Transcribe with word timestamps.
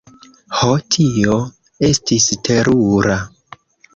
Ho, 0.59 0.71
tio 0.95 1.35
estis 1.89 2.27
terura! 2.49 3.21